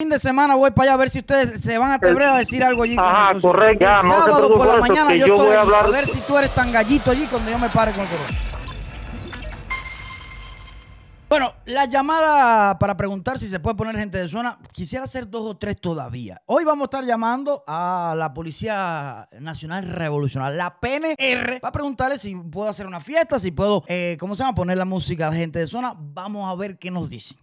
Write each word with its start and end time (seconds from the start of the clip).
fin 0.00 0.10
de 0.10 0.18
semana 0.20 0.54
voy 0.54 0.70
para 0.70 0.90
allá 0.90 0.94
a 0.94 0.96
ver 0.96 1.10
si 1.10 1.18
ustedes 1.18 1.60
se 1.60 1.76
van 1.76 1.90
a 1.90 1.94
atrever 1.94 2.22
a 2.22 2.36
decir 2.38 2.62
algo 2.62 2.84
allí. 2.84 2.94
con 2.94 3.04
Ajá, 3.04 3.32
socio. 3.34 3.50
correcto. 3.50 3.84
El 3.84 3.90
Ya, 3.90 4.00
sábado 4.02 4.48
por 4.56 4.64
la 4.68 4.72
por 4.74 4.80
mañana 4.88 5.12
yo, 5.16 5.26
yo 5.26 5.34
estoy 5.34 5.46
voy 5.48 5.56
a 5.56 5.60
hablar- 5.62 5.84
a 5.86 5.88
ver 5.88 6.06
si 6.06 6.20
tú 6.20 6.38
eres 6.38 6.54
tan 6.54 6.70
gallito 6.70 7.10
allí 7.10 7.26
cuando 7.26 7.50
yo 7.50 7.58
me 7.58 7.68
pare 7.68 7.90
con 7.90 8.02
el 8.02 8.06
corona. 8.08 8.38
Bueno, 11.28 11.52
la 11.66 11.86
llamada 11.86 12.78
para 12.78 12.96
preguntar 12.96 13.40
si 13.40 13.48
se 13.48 13.58
puede 13.58 13.74
poner 13.74 13.98
gente 13.98 14.18
de 14.18 14.28
zona, 14.28 14.56
quisiera 14.70 15.02
hacer 15.04 15.28
dos 15.28 15.42
o 15.44 15.56
tres 15.56 15.80
todavía. 15.80 16.40
Hoy 16.46 16.62
vamos 16.64 16.82
a 16.82 16.86
estar 16.86 17.04
llamando 17.04 17.64
a 17.66 18.14
la 18.16 18.32
Policía 18.32 19.28
Nacional 19.40 19.84
Revolucionaria, 19.84 20.56
la 20.56 20.78
PNR, 20.78 21.58
para 21.60 21.72
preguntarle 21.72 22.20
si 22.20 22.36
puedo 22.36 22.68
hacer 22.68 22.86
una 22.86 23.00
fiesta, 23.00 23.36
si 23.40 23.50
puedo, 23.50 23.82
eh, 23.88 24.16
¿cómo 24.20 24.36
se 24.36 24.44
llama? 24.44 24.54
Poner 24.54 24.78
la 24.78 24.84
música 24.84 25.28
de 25.28 25.38
gente 25.38 25.58
de 25.58 25.66
zona. 25.66 25.92
Vamos 25.98 26.48
a 26.48 26.54
ver 26.54 26.78
qué 26.78 26.88
nos 26.92 27.08
dicen. 27.10 27.36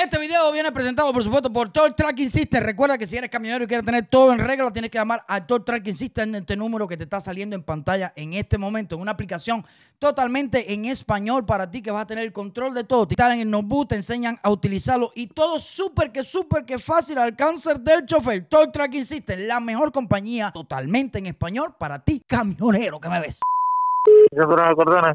Este 0.00 0.16
video 0.16 0.52
viene 0.52 0.70
presentado, 0.70 1.12
por 1.12 1.24
supuesto, 1.24 1.52
por 1.52 1.72
Toll 1.72 1.92
Tracking 1.92 2.30
System. 2.30 2.62
Recuerda 2.62 2.96
que 2.96 3.04
si 3.04 3.16
eres 3.16 3.28
camionero 3.28 3.64
y 3.64 3.66
quieres 3.66 3.84
tener 3.84 4.06
todo 4.06 4.32
en 4.32 4.38
regla, 4.38 4.72
tienes 4.72 4.92
que 4.92 4.98
llamar 4.98 5.24
a 5.26 5.44
Toll 5.44 5.64
Tracking 5.64 5.92
System 5.92 6.28
en 6.28 6.34
este 6.36 6.56
número 6.56 6.86
que 6.86 6.96
te 6.96 7.02
está 7.02 7.20
saliendo 7.20 7.56
en 7.56 7.64
pantalla 7.64 8.12
en 8.14 8.32
este 8.34 8.58
momento. 8.58 8.94
En 8.94 9.00
una 9.00 9.10
aplicación 9.10 9.66
totalmente 9.98 10.72
en 10.72 10.84
español 10.84 11.44
para 11.44 11.68
ti 11.68 11.82
que 11.82 11.90
vas 11.90 12.04
a 12.04 12.06
tener 12.06 12.22
el 12.22 12.32
control 12.32 12.74
de 12.74 12.84
todo. 12.84 13.08
Te 13.08 13.14
instalan 13.14 13.40
el 13.40 13.50
notebook, 13.50 13.88
te 13.88 13.96
enseñan 13.96 14.38
a 14.40 14.50
utilizarlo 14.50 15.10
y 15.16 15.26
todo 15.26 15.58
súper 15.58 16.12
que 16.12 16.22
súper 16.22 16.64
que 16.64 16.78
fácil 16.78 17.18
al 17.18 17.34
cáncer 17.34 17.80
del 17.80 18.06
chofer. 18.06 18.44
Toll 18.44 18.70
Tracking 18.70 19.04
System, 19.04 19.48
la 19.48 19.58
mejor 19.58 19.90
compañía 19.90 20.52
totalmente 20.52 21.18
en 21.18 21.26
español 21.26 21.74
para 21.76 21.98
ti, 21.98 22.22
camionero 22.24 23.00
que 23.00 23.08
me 23.08 23.18
ves. 23.18 23.40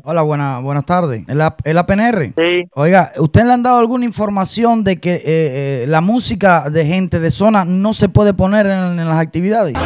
Hola, 0.03 0.21
buena, 0.21 0.59
buenas 0.59 0.85
tardes. 0.85 1.23
¿Es 1.27 1.35
la, 1.35 1.85
PNR? 1.85 2.33
Sí. 2.37 2.69
Oiga, 2.73 3.11
¿usted 3.17 3.45
le 3.45 3.53
han 3.53 3.63
dado 3.63 3.77
alguna 3.77 4.05
información 4.05 4.83
de 4.83 4.97
que 4.97 5.15
eh, 5.15 5.23
eh, 5.25 5.85
la 5.87 6.01
música 6.01 6.69
de 6.69 6.85
gente 6.85 7.19
de 7.19 7.31
zona 7.31 7.65
no 7.65 7.93
se 7.93 8.09
puede 8.09 8.33
poner 8.33 8.65
en, 8.65 8.99
en 8.99 9.07
las 9.07 9.19
actividades? 9.19 9.77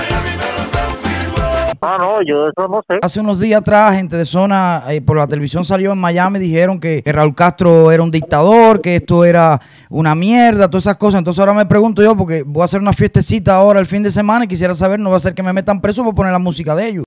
Ah, 1.81 1.97
no, 1.99 2.21
yo 2.23 2.47
eso 2.47 2.67
no 2.67 2.81
sé. 2.89 2.99
Hace 3.01 3.19
unos 3.19 3.39
días 3.39 3.61
atrás, 3.61 3.95
gente 3.95 4.17
de 4.17 4.25
zona, 4.25 4.83
eh, 4.89 5.01
por 5.01 5.17
la 5.17 5.27
televisión 5.27 5.63
salió 5.63 5.91
en 5.91 5.99
Miami, 5.99 6.39
dijeron 6.39 6.79
que, 6.79 7.03
que 7.03 7.11
Raúl 7.11 7.35
Castro 7.35 7.91
era 7.91 8.01
un 8.01 8.09
dictador, 8.09 8.81
que 8.81 8.95
esto 8.95 9.23
era 9.23 9.61
una 9.89 10.15
mierda, 10.15 10.69
todas 10.69 10.85
esas 10.85 10.97
cosas. 10.97 11.19
Entonces 11.19 11.39
ahora 11.39 11.53
me 11.53 11.65
pregunto 11.65 12.01
yo, 12.01 12.15
porque 12.17 12.43
voy 12.43 12.63
a 12.63 12.65
hacer 12.65 12.81
una 12.81 12.93
fiestecita 12.93 13.55
ahora 13.55 13.79
el 13.79 13.85
fin 13.85 14.01
de 14.01 14.11
semana 14.11 14.45
y 14.45 14.47
quisiera 14.47 14.73
saber, 14.73 14.99
no 14.99 15.11
va 15.11 15.17
a 15.17 15.19
ser 15.19 15.35
que 15.35 15.43
me 15.43 15.53
metan 15.53 15.79
preso 15.79 16.03
por 16.03 16.15
poner 16.15 16.31
la 16.31 16.39
música 16.39 16.75
de 16.75 16.87
ellos. 16.87 17.03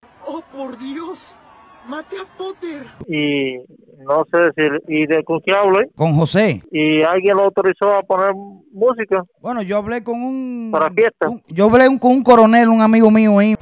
¡Mate 1.91 2.17
a 2.19 2.39
Potter! 2.39 2.83
Y 3.09 3.57
no 4.05 4.25
sé 4.31 4.39
decir. 4.55 4.81
¿Y 4.87 5.07
de 5.07 5.25
con 5.25 5.41
quién 5.41 5.57
hablé? 5.57 5.89
Con 5.97 6.15
José. 6.15 6.63
¿Y 6.71 7.03
alguien 7.03 7.37
lo 7.37 7.43
autorizó 7.45 7.93
a 7.93 8.03
poner 8.03 8.31
música? 8.73 9.25
Bueno, 9.43 9.61
yo 9.63 9.77
hablé 9.79 10.03
con 10.05 10.23
un... 10.23 10.69
Para 10.71 10.89
fiesta. 10.91 11.29
un- 11.29 11.43
yo 11.49 11.65
hablé 11.67 11.89
un- 11.89 11.99
con 11.99 12.13
un 12.13 12.23
coronel, 12.23 12.69
un 12.69 12.81
amigo 12.81 13.11
mío 13.11 13.39
ahí. 13.41 13.57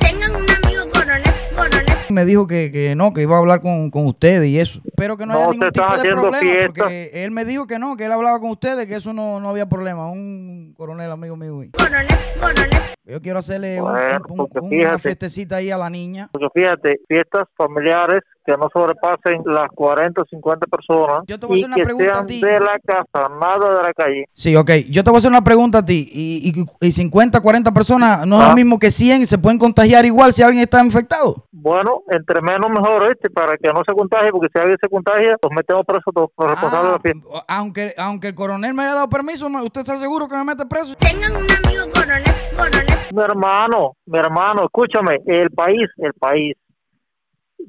Me 2.11 2.25
dijo 2.25 2.47
que, 2.47 2.71
que 2.73 2.95
no, 2.95 3.13
que 3.13 3.23
iba 3.23 3.37
a 3.37 3.39
hablar 3.39 3.61
con, 3.61 3.91
con 3.91 4.07
ustedes 4.07 4.47
y 4.49 4.59
eso. 4.59 4.81
Pero 4.97 5.17
que 5.17 5.27
no, 5.27 5.35
No 5.35 5.39
haya 5.41 5.51
ningún 5.51 5.71
tipo 5.71 5.85
de 5.87 5.97
haciendo 5.97 6.21
problema, 6.23 6.41
fiesta. 6.41 6.73
porque 6.85 7.11
él 7.15 7.31
me 7.31 7.45
dijo 7.45 7.67
que 7.67 7.79
no, 7.79 7.97
que 7.97 8.05
él 8.07 8.13
hablaba 8.13 8.41
con 8.41 8.51
ustedes, 8.51 8.87
que 8.87 8.97
eso 8.97 9.13
no, 9.13 9.41
no 9.41 9.49
había 9.51 9.67
problema. 9.69 10.11
Un 10.11 10.75
coronel 10.77 11.11
amigo 11.11 11.37
mío. 11.37 11.61
ahí. 11.61 11.71
Coronel, 11.71 12.07
coronel. 12.41 12.69
Yo 13.05 13.23
quiero 13.23 13.39
hacerle 13.39 13.81
un- 13.81 13.91
Bueno, 13.91 14.21
un- 14.29 14.37
porque 14.37 14.59
un- 14.61 14.69
fíjate. 14.69 14.89
una 14.91 14.99
fiestecita 14.99 15.57
ahí 15.57 15.71
a 15.71 15.79
la 15.79 15.89
niña. 15.89 16.29
Porque 16.31 16.49
fíjate, 16.55 17.01
fiestas 17.09 17.45
familiares 17.57 18.21
que 18.45 18.53
no 18.57 18.69
sobrepasen 18.73 19.43
las 19.47 19.69
40 19.75 20.23
o 20.23 20.25
50 20.27 20.67
personas 20.67 21.23
Yo 21.27 21.39
te 21.39 21.47
voy 21.47 21.59
a 21.59 21.61
y 21.61 21.63
hacer 21.65 21.69
una 21.69 21.77
que 21.77 21.85
pregunta 21.85 22.11
a 22.13 22.15
sean 22.15 22.27
ti. 22.27 22.41
de 22.41 22.61
la 22.61 22.79
casa, 22.85 23.29
nada 23.41 23.77
de 23.79 23.83
la 23.83 23.93
calle. 23.95 24.25
Sí, 24.35 24.57
ok. 24.57 24.71
Yo 24.91 25.05
te 25.05 25.11
voy 25.11 25.17
a 25.17 25.19
hacer 25.19 25.31
una 25.31 25.45
pregunta 25.45 25.79
a 25.79 25.85
ti. 25.87 26.09
¿Y, 26.13 26.65
y, 26.81 26.87
y 26.87 26.93
50, 26.93 27.41
40 27.41 27.73
personas 27.73 28.27
no 28.27 28.39
es 28.41 28.47
Ah. 28.47 28.49
lo 28.51 28.55
mismo 28.57 28.79
que 28.79 28.91
100 28.91 29.23
y 29.23 29.27
se 29.27 29.39
pueden 29.39 29.59
contagiar 29.59 30.05
igual 30.07 30.33
si 30.33 30.43
alguien 30.43 30.63
está 30.63 30.83
infectado? 30.85 31.45
Bueno, 31.53 31.98
entre 32.11 32.41
menos 32.41 32.71
mejor 32.71 33.11
este 33.11 33.31
para 33.31 33.57
que 33.57 33.69
no 33.69 33.83
se 33.87 33.95
contagie, 33.95 34.31
porque 34.31 34.49
si 34.53 34.59
alguien 34.59 34.79
se 34.81 34.89
contagia, 34.89 35.37
los 35.43 35.53
metemos 35.53 35.85
presos 35.85 36.13
todos 36.15 36.31
los 36.37 36.51
responsables 36.51 36.89
de 36.89 36.97
la 36.97 37.01
fiesta. 37.01 37.29
Ah, 37.35 37.59
aunque, 37.59 37.95
aunque 37.97 38.29
el 38.29 38.35
coronel 38.35 38.75
me 38.75 38.85
haya 38.85 38.95
dado 38.95 39.09
permiso, 39.09 39.47
¿usted 39.47 39.81
está 39.81 39.99
seguro 39.99 40.29
que 40.29 40.37
me 40.37 40.45
mete 40.45 40.67
preso? 40.67 40.95
Tengan 40.97 41.33
un 41.33 41.47
amigo 41.51 41.85
coronel, 41.93 42.25
coronel. 42.57 42.87
Mi 43.15 43.23
hermano, 43.23 43.97
mi 44.07 44.19
hermano, 44.19 44.65
escúchame, 44.65 45.21
el 45.27 45.51
país, 45.51 45.89
el 45.99 46.13
país. 46.15 46.57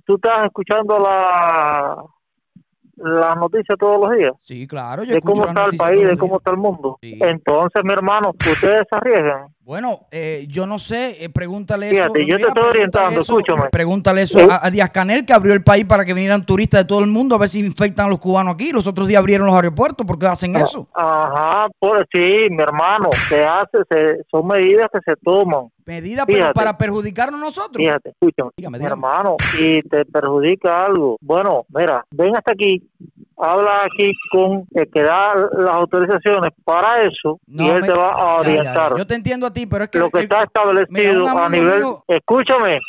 Tú 0.06 0.16
estás 0.16 0.46
escuchando 0.46 1.00
la 1.00 2.04
las 3.00 3.38
noticias 3.38 3.78
todos 3.80 4.00
los 4.10 4.18
días 4.18 4.34
Sí, 4.42 4.68
claro. 4.68 5.04
Yo 5.04 5.16
de 5.16 5.22
cómo 5.22 5.46
está 5.46 5.66
el 5.66 5.78
país, 5.78 6.08
de 6.08 6.18
cómo 6.18 6.38
está 6.38 6.52
el 6.52 6.58
mundo. 6.58 6.98
Sí. 7.02 7.18
Entonces, 7.22 7.82
mi 7.84 7.94
hermano, 7.94 8.32
ustedes 8.32 8.84
se 8.90 8.96
arriesgan. 8.96 9.48
Bueno, 9.70 10.08
eh, 10.10 10.48
yo 10.50 10.66
no 10.66 10.80
sé, 10.80 11.24
eh, 11.24 11.30
pregúntale 11.30 11.92
Fíjate, 11.92 12.22
eso. 12.24 12.28
yo 12.28 12.38
te 12.38 12.48
estoy 12.48 12.64
orientando, 12.64 13.22
eso, 13.22 13.40
escúchame. 13.40 13.70
Pregúntale 13.70 14.24
eso 14.24 14.40
¿Eh? 14.40 14.48
a, 14.50 14.66
a 14.66 14.72
Díaz 14.72 14.90
Canel, 14.90 15.28
que 15.28 15.32
abrió 15.32 15.54
el 15.54 15.64
país 15.64 15.86
para 15.86 16.04
que 16.04 16.16
vinieran 16.16 16.44
turistas 16.44 16.82
de 16.82 16.86
todo 16.88 17.02
el 17.02 17.06
mundo 17.06 17.36
a 17.36 17.38
ver 17.38 17.50
si 17.50 17.60
infectan 17.60 18.08
a 18.08 18.10
los 18.10 18.18
cubanos 18.18 18.56
aquí. 18.56 18.72
Los 18.72 18.88
otros 18.88 19.08
días 19.08 19.20
abrieron 19.20 19.46
los 19.46 19.56
aeropuertos. 19.56 20.08
¿Por 20.08 20.18
qué 20.18 20.26
hacen 20.26 20.56
eso? 20.56 20.88
Ajá, 20.96 21.68
por 21.78 22.00
sí, 22.12 22.48
mi 22.50 22.64
hermano, 22.64 23.12
se 23.30 23.46
hace, 23.46 23.78
se, 23.92 24.24
son 24.32 24.48
medidas 24.48 24.88
que 24.92 25.02
se 25.06 25.16
toman. 25.24 25.68
Medidas 25.86 26.26
pero 26.26 26.52
para 26.52 26.76
perjudicarnos 26.76 27.40
nosotros. 27.40 27.78
Fíjate, 27.78 28.10
escúchame, 28.10 28.50
Dígame, 28.58 28.80
mi 28.80 28.86
hermano, 28.86 29.38
y 29.60 29.84
te 29.84 30.04
perjudica 30.04 30.84
algo. 30.84 31.18
Bueno, 31.22 31.68
mira, 31.70 32.04
ven 32.10 32.36
hasta 32.36 32.54
aquí, 32.54 32.90
habla 33.40 33.84
aquí 33.86 34.12
con 34.32 34.66
el 34.74 34.90
que 34.92 35.02
da 35.02 35.34
las 35.58 35.74
autorizaciones 35.74 36.52
para 36.66 37.04
eso 37.04 37.40
No, 37.48 37.64
y 37.66 37.70
él 37.70 37.82
me- 37.82 37.88
te 37.88 37.94
va 37.94 38.10
a 38.10 38.12
Ya, 38.12 38.18
ya, 38.18 38.24
ya. 38.24 38.40
orientar. 38.60 38.98
Yo 38.98 39.08
te 39.08 39.16
entiendo 39.16 39.48
a 39.48 39.54
ti, 39.54 39.66
pero 39.66 39.86
es 39.86 39.90
que... 39.90 40.00
Lo 40.00 40.10
que 40.10 40.20
el- 40.20 40.24
está 40.26 40.44
establecido 40.44 41.28
a 41.28 41.50
nivel... 41.50 41.80
mío- 41.80 42.04
Escúchame, 42.08 42.80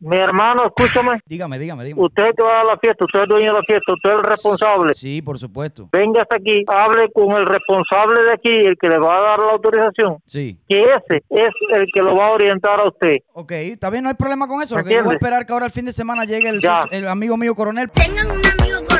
mi 0.00 0.16
hermano, 0.18 0.66
escúchame. 0.66 1.20
Dígame, 1.24 1.58
dígame, 1.58 1.82
dígame. 1.84 2.02
Usted 2.02 2.34
que 2.36 2.42
va 2.42 2.60
a 2.60 2.64
la 2.64 2.76
fiesta, 2.76 3.06
usted 3.06 3.22
es 3.22 3.28
dueño 3.28 3.46
de 3.46 3.58
la 3.58 3.62
fiesta, 3.62 3.94
usted 3.94 4.10
es 4.10 4.16
el 4.18 4.24
responsable. 4.24 4.94
Sí, 4.94 5.22
por 5.22 5.38
supuesto. 5.38 5.88
Venga 5.90 6.20
hasta 6.20 6.36
aquí, 6.36 6.64
hable 6.66 7.10
con 7.12 7.32
el 7.32 7.46
responsable 7.46 8.22
de 8.24 8.32
aquí, 8.32 8.50
el 8.50 8.76
que 8.76 8.90
le 8.90 8.98
va 8.98 9.16
a 9.16 9.20
dar 9.22 9.38
la 9.38 9.52
autorización. 9.52 10.18
Sí. 10.26 10.58
Que 10.68 10.82
ese 10.82 11.24
es 11.30 11.48
el 11.72 11.86
que 11.94 12.02
lo 12.02 12.14
va 12.14 12.26
a 12.26 12.30
orientar 12.32 12.78
a 12.80 12.84
usted. 12.88 13.16
Ok, 13.32 13.52
está 13.52 13.88
bien, 13.88 14.02
no 14.02 14.10
hay 14.10 14.16
problema 14.16 14.46
con 14.46 14.60
eso. 14.60 14.74
¿Me 14.76 14.82
Lo 14.82 14.86
que 14.88 14.94
yo 14.96 15.02
voy 15.04 15.12
a 15.14 15.16
esperar 15.16 15.46
que 15.46 15.52
ahora 15.54 15.64
el 15.66 15.72
fin 15.72 15.86
de 15.86 15.92
semana 15.94 16.24
llegue 16.26 16.50
el, 16.50 16.60
Ya. 16.60 16.84
el 16.90 17.08
amigo 17.08 17.38
mío 17.38 17.54
coronel 17.54 17.90
Tengan. 17.90 18.26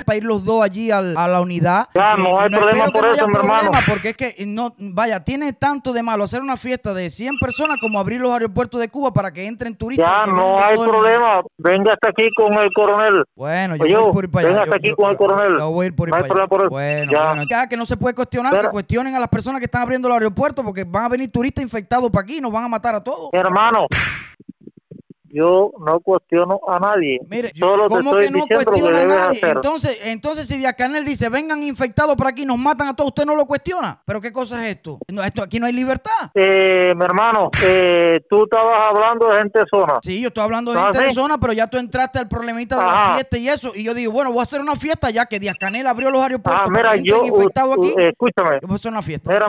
Para 0.06 0.16
ir 0.16 0.24
los 0.24 0.42
dos 0.44 0.62
allí 0.62 0.90
al- 0.90 1.14
a 1.16 1.28
la 1.28 1.40
unidad. 1.42 1.88
Que- 1.92 1.98
no 1.98 2.38
hay 2.40 2.46
y 2.48 2.50
problema 2.56 2.86
por 2.86 3.02
no 3.04 3.12
eso, 3.12 3.24
hermano. 3.26 3.60
problema, 3.70 3.80
Porque 3.86 4.08
es 4.10 4.16
que, 4.16 4.34
no, 4.46 4.74
vaya, 4.78 5.20
tiene 5.22 5.52
tanto 5.52 5.92
de 5.92 6.02
malo 6.02 6.24
hacer 6.24 6.40
una 6.40 6.56
fiesta 6.56 6.94
de 6.94 7.10
100 7.10 7.36
personas 7.38 7.76
como 7.80 7.98
abrir 8.00 8.20
los 8.20 8.32
aeropuertos 8.32 8.80
de 8.80 8.88
Cuba 8.88 9.12
para 9.12 9.32
que 9.32 9.46
entren 9.46 9.74
turistas. 9.76 10.06
Ya 10.26 10.32
no 10.32 10.58
hay 10.64 10.76
problema. 10.76 11.42
Venga 11.58 11.92
hasta 11.92 12.08
aquí 12.08 12.28
con 12.34 12.54
el 12.54 12.72
coronel. 12.72 13.24
Bueno, 13.34 13.76
yo 13.76 13.84
Oye, 13.84 13.96
voy 13.96 14.12
por 14.12 14.24
ir 14.24 14.30
para 14.30 14.48
allá. 14.48 14.48
ven 14.48 14.56
Yo- 14.56 14.62
hasta 14.64 14.76
aquí 14.76 14.88
yo- 14.90 14.96
con 14.96 15.10
el 15.10 15.16
coronel. 15.16 15.58
Yo 15.58 15.70
voy 15.70 15.84
a 15.84 15.86
ir 15.88 15.94
por 15.96 16.08
ir 16.08 16.10
No 16.12 16.16
hay 16.16 16.22
para 16.28 16.40
allá. 16.42 16.46
problema 16.46 16.48
por 16.48 16.60
eso. 16.62 16.70
Bueno, 16.70 17.12
Ya. 17.12 17.26
bueno. 17.34 17.42
Ya 17.50 17.68
que 17.68 17.76
no 17.76 17.84
se 17.84 17.96
puede 17.96 18.14
cuestionar, 18.14 18.60
que 18.62 18.68
cuestionen 18.68 19.14
a 19.14 19.18
las 19.20 19.28
personas 19.28 19.58
que 19.58 19.64
están 19.66 19.82
abriendo 19.82 20.08
los 20.08 20.16
aeropuertos 20.16 20.64
porque 20.64 20.84
van 20.84 21.04
a 21.04 21.08
venir 21.08 21.30
turistas 21.32 21.62
infectados 21.62 22.10
para 22.10 22.22
aquí 22.22 22.38
y 22.38 22.40
nos 22.40 22.52
van 22.52 22.64
a 22.64 22.68
matar 22.68 22.94
a 22.94 23.02
todos. 23.02 23.30
Mi 23.32 23.38
hermano, 23.38 23.86
yo 25.36 25.72
no 25.84 26.00
cuestiono 26.00 26.60
a 26.66 26.78
nadie. 26.78 27.20
Mire, 27.28 27.52
yo- 27.54 27.66
Solo 27.66 27.82
te 27.84 27.88
¿cómo 27.96 28.10
estoy 28.10 28.24
que 28.26 28.30
no 28.30 28.46
cuestiona 28.46 29.00
a 29.00 29.04
nadie? 29.04 29.40
Entonces, 29.42 29.98
entonces 30.04 30.48
si 30.48 30.56
Díaz 30.58 30.74
Canel 30.76 31.04
dice, 31.04 31.28
vengan 31.28 31.62
infectados 31.62 32.16
por 32.16 32.26
aquí, 32.26 32.44
nos 32.46 32.58
matan 32.58 32.88
a 32.88 32.96
todos, 32.96 33.08
usted 33.08 33.24
no 33.26 33.34
lo 33.34 33.46
cuestiona. 33.46 34.00
¿Pero 34.06 34.20
qué 34.20 34.32
cosa 34.32 34.64
es 34.64 34.76
esto? 34.76 34.98
No, 35.08 35.22
esto 35.22 35.42
aquí 35.42 35.60
no 35.60 35.66
hay 35.66 35.72
libertad. 35.72 36.30
Eh, 36.34 36.94
mi 36.96 37.04
hermano, 37.04 37.50
eh, 37.62 38.20
tú 38.30 38.44
estabas 38.44 38.78
hablando 38.90 39.28
de 39.28 39.38
gente 39.38 39.58
de 39.60 39.64
zona. 39.70 39.98
Sí, 40.02 40.20
yo 40.20 40.28
estoy 40.28 40.42
hablando 40.44 40.72
de 40.72 40.78
¿Ah, 40.78 40.84
gente 40.92 41.00
de 41.08 41.12
zona, 41.12 41.38
pero 41.38 41.52
ya 41.52 41.66
tú 41.66 41.76
entraste 41.78 42.18
al 42.18 42.28
problemita 42.28 42.76
de 42.78 42.82
la 42.84 42.92
Ajá. 43.04 43.14
fiesta 43.14 43.38
y 43.38 43.48
eso. 43.48 43.72
Y 43.74 43.82
yo 43.84 43.92
digo, 43.94 44.12
bueno, 44.12 44.30
voy 44.32 44.40
a 44.40 44.42
hacer 44.44 44.60
una 44.60 44.76
fiesta 44.76 45.10
ya 45.10 45.26
que 45.26 45.38
Díaz 45.38 45.56
Canel 45.60 45.86
abrió 45.86 46.10
los 46.10 46.22
aeropuertos. 46.22 46.62
Ah, 46.66 46.70
mira, 46.70 46.96
yo, 46.96 47.16
entren 47.16 47.34
infectados 47.34 47.76
u- 47.76 47.80
aquí. 47.84 47.94
u- 47.96 48.00
escúchame, 48.00 48.58
yo 48.62 48.68
voy 48.68 48.72
a 48.72 48.76
hacer 48.76 48.90
una 48.92 49.02
fiesta. 49.02 49.30
mira, 49.30 49.48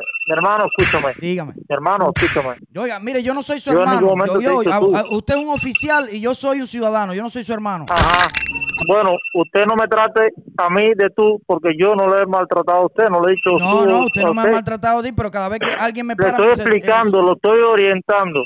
mi, 0.00 0.34
hermano, 0.34 0.66
escúchame, 0.66 1.14
Dígame. 1.20 1.52
mi 1.56 1.62
hermano, 1.68 2.10
escúchame. 2.14 2.56
Yo, 2.72 2.82
Oiga, 2.82 2.98
mire, 3.00 3.22
yo 3.22 3.34
no 3.34 3.42
soy 3.42 3.60
su 3.60 3.72
Yo 3.72 3.80
hermano. 3.80 4.14
Yo- 4.40 4.62
yo- 4.62 4.72
a- 4.72 5.00
a- 5.00 5.06
usted 5.10 5.34
es 5.36 5.42
un 5.42 5.48
oficial 5.50 6.08
y 6.10 6.20
yo 6.20 6.34
soy 6.34 6.60
un 6.60 6.66
ciudadano. 6.66 7.14
Yo 7.14 7.22
no 7.22 7.30
soy 7.30 7.44
su 7.44 7.52
hermano. 7.52 7.86
Ajá. 7.88 8.26
Bueno, 8.88 9.12
usted 9.34 9.66
no 9.66 9.76
me 9.76 9.86
trate 9.86 10.30
a 10.58 10.68
mí 10.68 10.90
de 10.96 11.08
tú, 11.16 11.40
porque 11.46 11.70
yo 11.78 11.94
no 11.94 12.08
le 12.08 12.22
he 12.22 12.26
maltratado 12.26 12.78
a 12.82 12.86
usted, 12.86 13.08
no 13.08 13.20
le 13.22 13.32
he 13.32 13.34
dicho 13.36 13.50
No, 13.58 13.82
tú 13.84 13.86
no, 13.90 14.04
usted 14.06 14.22
no 14.22 14.34
me 14.34 14.42
ha 14.42 14.46
maltratado 14.52 14.98
a 14.98 15.02
ti, 15.02 15.12
pero 15.12 15.30
cada 15.30 15.48
vez 15.48 15.60
que 15.60 15.72
alguien 15.72 16.06
me 16.06 16.14
Le 16.14 16.16
para... 16.16 16.30
estoy 16.30 16.46
me 16.46 16.50
dice, 16.50 16.62
explicando, 16.62 17.22
lo 17.22 17.32
estoy 17.34 17.60
orientando. 17.60 18.44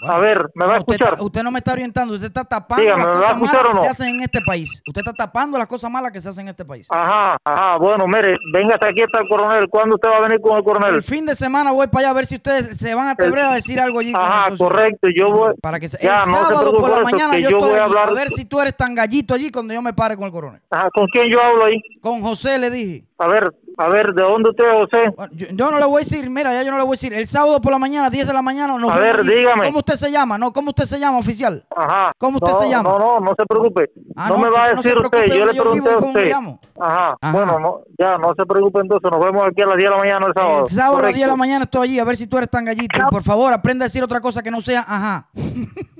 Bueno, 0.00 0.14
a 0.14 0.18
ver, 0.18 0.50
¿me 0.54 0.66
va 0.66 0.76
a 0.76 0.78
usted 0.80 0.94
escuchar? 0.94 1.16
usted 1.20 1.42
no 1.42 1.50
me 1.50 1.58
está 1.58 1.72
orientando, 1.72 2.14
usted 2.14 2.26
está 2.26 2.44
tapando 2.44 2.82
Dígame, 2.82 3.04
las 3.04 3.14
¿me 3.14 3.20
va 3.20 3.30
a 3.30 3.38
cosas 3.38 3.52
malas 3.54 3.72
que 3.74 3.80
se 3.80 3.88
hacen 3.88 4.08
en 4.08 4.20
este 4.22 4.40
país. 4.42 4.82
Usted 4.86 5.00
está 5.00 5.12
tapando 5.12 5.58
las 5.58 5.66
cosas 5.66 5.90
malas 5.90 6.12
que 6.12 6.20
se 6.20 6.28
hacen 6.28 6.42
en 6.42 6.48
este 6.50 6.64
país. 6.64 6.86
Ajá, 6.90 7.36
ajá, 7.44 7.76
bueno, 7.78 8.06
mire, 8.06 8.36
venga 8.52 8.74
hasta 8.74 8.88
aquí 8.88 9.00
está 9.02 9.20
el 9.20 9.28
coronel. 9.28 9.68
¿Cuándo 9.70 9.94
usted 9.96 10.08
va 10.08 10.16
a 10.18 10.20
venir 10.20 10.40
con 10.40 10.56
el 10.58 10.64
coronel? 10.64 10.94
El 10.96 11.02
fin 11.02 11.24
de 11.24 11.34
semana 11.34 11.72
voy 11.72 11.86
para 11.86 12.00
allá 12.00 12.10
a 12.10 12.14
ver 12.14 12.26
si 12.26 12.36
ustedes 12.36 12.78
se 12.78 12.94
van 12.94 13.08
a 13.08 13.10
atrever 13.12 13.38
a 13.40 13.52
decir 13.54 13.80
algo 13.80 13.98
allí. 14.00 14.12
Ajá, 14.14 14.48
correcto, 14.56 15.08
yo 15.14 15.30
voy. 15.30 15.54
Para 15.62 15.80
que 15.80 15.88
se- 15.88 15.98
Ya, 16.02 16.24
el 16.24 16.30
sábado 16.30 16.78
por 16.78 16.90
la 16.90 17.00
mañana 17.00 17.38
yo, 17.38 17.50
yo 17.50 17.56
estoy 17.58 17.70
voy 17.70 17.78
a 17.80 17.84
hablar- 17.84 18.08
a 18.08 18.12
ver 18.12 18.28
si 18.30 18.44
tú 18.44 18.60
eres 18.60 18.76
tan 18.76 18.94
gallito 18.94 19.32
allí 19.34 19.50
cuando 19.50 19.72
yo 19.72 19.80
me 19.82 19.92
pare 19.94 20.14
con 20.16 20.26
el 20.26 20.30
coronel. 20.32 20.60
Ajá, 20.70 20.90
¿con 20.90 21.06
quién 21.08 21.30
yo 21.30 21.40
hablo 21.40 21.64
ahí? 21.64 21.80
Con 22.02 22.20
José 22.20 22.58
le 22.58 22.70
dije. 22.70 23.04
A 23.18 23.28
ver, 23.28 23.50
A 23.78 23.88
ver, 23.88 24.14
¿de 24.14 24.22
dónde 24.22 24.50
usted, 24.50 24.64
José? 24.72 25.10
Bueno, 25.16 25.32
Yo, 25.34 25.46
yo 25.50 25.70
no 25.70 25.78
le 25.78 25.84
voy 25.84 25.96
a 25.96 25.98
decir, 26.04 26.30
mira, 26.30 26.52
ya 26.52 26.62
yo 26.62 26.70
no 26.70 26.78
le 26.78 26.84
voy 26.84 26.92
a 26.92 26.96
decir. 26.96 27.12
El 27.12 27.26
sábado 27.26 27.60
por 27.60 27.72
la 27.72 27.78
mañana, 27.78 28.08
10 28.08 28.26
de 28.26 28.32
la 28.32 28.40
mañana, 28.42 28.76
nos 28.78 28.90
A 28.90 28.96
ver, 28.96 29.22
dígame. 29.22 29.66
¿Cómo 29.66 29.78
usted 29.80 29.94
se 29.94 30.10
llama? 30.10 30.38
No, 30.38 30.52
¿cómo 30.52 30.70
usted 30.70 30.84
se 30.84 30.98
llama, 30.98 31.18
oficial? 31.18 31.64
Ajá. 31.76 32.12
¿Cómo 32.16 32.38
usted 32.38 32.52
No, 32.52 32.58
se 32.58 32.68
llama? 32.70 32.88
No, 32.88 32.98
no, 32.98 33.20
no 33.20 33.34
se 33.38 33.44
preocupe. 33.46 33.90
Ah, 34.16 34.28
no, 34.28 34.36
no, 34.38 34.44
me 34.44 34.50
va 34.50 34.64
a 34.64 34.70
no 34.72 34.82
decir 34.82 34.96
usted, 34.98 35.26
yo 35.26 35.44
le 35.46 35.52
pregunté 35.60 35.90
a 35.90 35.98
usted. 35.98 36.30
llamo. 36.30 36.60
Ajá. 36.80 37.16
Ajá. 37.20 37.32
Bueno, 37.36 37.58
no, 37.60 37.80
ya, 37.98 38.16
no 38.16 38.32
se 38.34 38.46
preocupe 38.46 38.80
entonces, 38.80 39.10
nos 39.10 39.24
vemos 39.24 39.46
aquí 39.46 39.62
a 39.62 39.66
las 39.66 39.76
10 39.76 39.84
de 39.84 39.90
la 39.90 39.98
mañana 40.02 40.26
el 40.26 40.32
sábado. 40.34 40.60
El 40.60 40.70
sábado 40.70 40.96
a 40.98 41.02
las 41.02 41.14
10 41.14 41.20
de 41.26 41.30
la 41.30 41.36
mañana 41.36 41.64
estoy 41.64 41.88
allí, 41.88 41.98
a 41.98 42.04
ver 42.04 42.16
si 42.16 42.26
tú 42.26 42.38
eres 42.38 42.50
tan 42.50 42.64
gallito. 42.64 42.98
Por 43.10 43.22
favor, 43.22 43.52
aprenda 43.52 43.84
a 43.84 43.88
decir 43.88 44.02
otra 44.02 44.20
cosa 44.20 44.42
que 44.42 44.50
no 44.50 44.60
sea 44.60 44.80
ajá. 44.88 45.28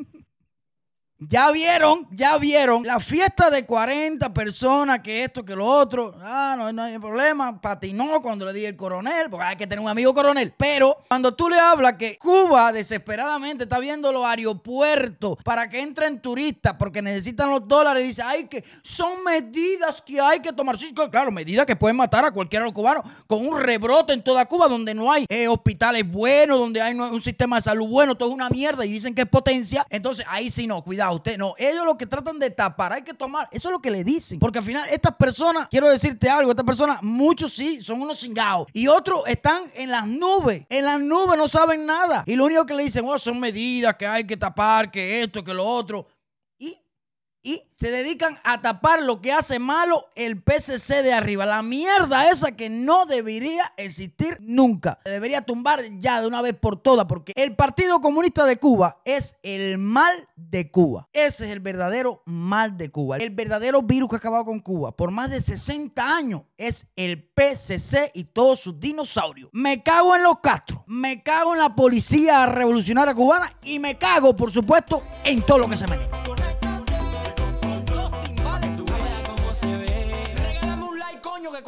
Ya 1.19 1.51
vieron, 1.51 2.07
ya 2.11 2.37
vieron 2.37 2.83
la 2.85 3.01
fiesta 3.01 3.49
de 3.49 3.65
40 3.65 4.35
personas, 4.35 5.01
que 5.01 5.25
esto, 5.25 5.43
que 5.43 5.57
lo 5.57 5.65
otro. 5.65 6.15
Ah, 6.21 6.55
no, 6.59 6.71
no 6.71 6.83
hay 6.83 6.99
problema. 6.99 7.59
Patinó 7.59 8.21
cuando 8.21 8.45
le 8.45 8.53
di 8.53 8.67
el 8.67 8.77
coronel, 8.77 9.31
porque 9.31 9.47
hay 9.47 9.57
que 9.57 9.67
tener 9.67 9.83
un 9.83 9.89
amigo 9.89 10.13
coronel. 10.13 10.53
Pero 10.59 10.99
cuando 11.09 11.33
tú 11.33 11.49
le 11.49 11.59
hablas 11.59 11.95
que 11.95 12.19
Cuba 12.19 12.71
desesperadamente 12.71 13.63
está 13.63 13.79
viendo 13.79 14.13
los 14.13 14.27
aeropuertos 14.27 15.39
para 15.43 15.71
que 15.71 15.81
entren 15.81 16.21
turistas 16.21 16.75
porque 16.79 17.01
necesitan 17.01 17.51
los 17.51 17.67
dólares, 17.67 18.05
dice, 18.05 18.21
ay, 18.23 18.47
que 18.47 18.63
son 18.83 19.25
medidas 19.25 20.03
que 20.03 20.21
hay 20.21 20.41
que 20.41 20.53
tomar. 20.53 20.77
Sí, 20.77 20.93
claro, 20.93 21.33
medidas 21.33 21.65
que 21.65 21.77
pueden 21.77 21.97
matar 21.97 22.27
a 22.27 22.31
cualquiera 22.31 22.65
de 22.65 22.69
los 22.69 22.75
cubanos 22.75 23.05
con 23.27 23.47
un 23.47 23.59
rebrote 23.59 24.13
en 24.13 24.23
toda 24.23 24.45
Cuba 24.45 24.69
donde 24.69 24.93
no 24.93 25.11
hay 25.11 25.25
eh, 25.31 25.49
hospitales 25.49 26.07
buenos, 26.07 26.59
donde 26.59 26.83
hay 26.83 26.95
un 26.95 27.23
sistema 27.23 27.57
de 27.57 27.63
salud 27.63 27.89
bueno, 27.89 28.15
todo 28.17 28.29
es 28.29 28.35
una 28.35 28.51
mierda 28.51 28.85
y 28.85 28.93
dicen 28.93 29.15
que 29.15 29.23
es 29.23 29.29
potencia. 29.29 29.87
Entonces 29.89 30.27
ahí 30.29 30.51
sí 30.51 30.67
no, 30.67 30.85
cuidado, 30.85 31.06
usted 31.13 31.39
no. 31.39 31.55
Ellos 31.59 31.85
lo 31.85 31.97
que 31.97 32.07
tratan 32.07 32.39
de 32.39 32.51
tapar, 32.51 32.93
hay 32.93 33.03
que 33.03 33.15
tomar, 33.15 33.49
eso 33.51 33.69
es 33.69 33.73
lo 33.73 33.81
que 33.81 33.91
le 33.91 34.05
dicen. 34.05 34.39
Porque 34.39 34.59
al 34.59 34.65
final 34.65 34.89
estas 34.91 35.15
personas, 35.15 35.69
quiero 35.71 35.89
decirte 35.89 36.29
algo, 36.29 36.51
estas 36.51 36.67
personas, 36.67 37.03
muchos 37.03 37.53
sí, 37.53 37.83
son 37.83 38.01
unos 38.01 38.19
cingados. 38.19 38.69
Y 38.73 38.89
otros 38.89 39.23
están 39.27 39.71
en 39.75 39.91
las 39.91 40.07
nubes, 40.07 40.67
en 40.69 40.85
las 40.85 41.01
nubes 41.01 41.37
no 41.37 41.49
saben 41.49 41.87
nada. 41.87 42.25
Y 42.27 42.37
lo 42.37 42.45
único 42.45 42.67
que 42.67 42.75
le 42.75 42.85
dicen, 42.85 43.05
oh, 43.07 43.19
son 43.19 43.39
medidas 43.41 43.95
que 43.97 44.07
hay 44.07 44.27
que 44.27 44.37
tapar, 44.37 44.91
que 44.91 45.23
esto, 45.23 45.43
que 45.43 45.55
lo 45.55 45.65
otro. 45.65 46.07
Y 47.47 47.63
se 47.77 47.93
dedican 47.93 48.41
a 48.43 48.61
tapar 48.61 49.01
lo 49.05 49.21
que 49.21 49.31
hace 49.31 49.61
malo 49.61 50.07
el 50.17 50.43
PCC 50.43 51.05
de 51.05 51.13
arriba. 51.13 51.47
La 51.47 51.63
mierda 51.63 52.29
esa 52.29 52.57
que 52.57 52.69
no 52.69 53.07
debería 53.07 53.73
existir 53.77 54.39
nunca. 54.41 54.99
Se 55.05 55.13
debería 55.13 55.43
tumbar 55.43 55.85
ya 56.01 56.21
de 56.21 56.27
una 56.27 56.43
vez 56.43 56.55
por 56.55 56.83
todas 56.83 57.07
porque 57.07 57.33
el 57.37 57.55
Partido 57.55 58.01
Comunista 58.01 58.45
de 58.47 58.57
Cuba 58.57 59.01
es 59.05 59.37
el 59.45 59.79
mal 59.79 60.27
de 60.35 60.73
Cuba. 60.73 61.09
Ese 61.13 61.45
es 61.45 61.53
el 61.53 61.61
verdadero 61.61 62.21
mal 62.25 62.77
de 62.77 62.91
Cuba. 62.91 63.19
El 63.19 63.31
verdadero 63.31 63.81
virus 63.81 64.11
que 64.11 64.17
ha 64.17 64.19
acabado 64.19 64.47
con 64.47 64.59
Cuba 64.59 64.91
por 64.91 65.13
más 65.13 65.31
de 65.31 65.41
60 65.41 66.17
años 66.17 66.43
es 66.59 66.89
el 66.97 67.23
PCC 67.23 68.11
y 68.13 68.25
todos 68.25 68.59
sus 68.59 68.81
dinosaurios. 68.81 69.51
Me 69.53 69.85
cago 69.85 70.17
en 70.17 70.25
los 70.25 70.41
Castro, 70.41 70.83
me 70.89 71.23
cago 71.23 71.55
en 71.55 71.61
la 71.61 71.77
policía 71.77 72.45
revolucionaria 72.47 73.15
cubana 73.15 73.53
y 73.63 73.79
me 73.79 73.97
cago, 73.97 74.35
por 74.35 74.51
supuesto, 74.51 75.05
en 75.23 75.43
todo 75.43 75.59
lo 75.59 75.69
que 75.69 75.77
se 75.77 75.87
menea. 75.87 76.36